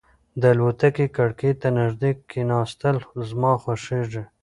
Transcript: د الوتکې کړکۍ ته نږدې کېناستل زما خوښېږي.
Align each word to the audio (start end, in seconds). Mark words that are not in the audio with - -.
د 0.41 0.43
الوتکې 0.53 1.05
کړکۍ 1.17 1.51
ته 1.61 1.67
نږدې 1.79 2.11
کېناستل 2.29 2.97
زما 3.29 3.51
خوښېږي. 3.61 4.23